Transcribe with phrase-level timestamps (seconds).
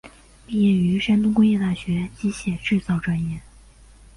[0.47, 3.39] 毕业于山东工业大学机械制造专业。